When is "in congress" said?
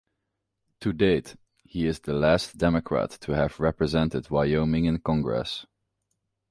4.85-5.67